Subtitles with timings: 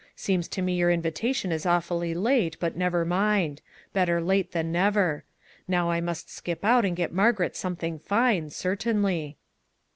[0.15, 3.61] Seems to me your invitation is awfully late, but never mind;
[3.93, 5.25] better late than never.
[5.67, 9.37] Now I must skip out and get Margaret something fine, certainly."